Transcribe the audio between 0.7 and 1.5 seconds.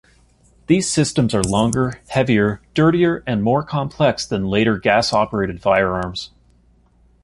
systems are